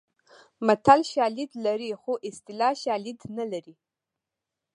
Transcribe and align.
متل 0.65 0.99
شالید 1.13 1.51
لري 1.65 1.91
خو 2.01 2.13
اصطلاح 2.29 2.73
شالید 2.83 3.19
نه 3.37 3.45
لري 3.51 3.75